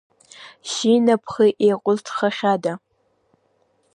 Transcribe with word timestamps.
Жьи 0.71 0.93
напхи 1.05 1.47
еиҟәызыҭхахьада! 1.65 2.73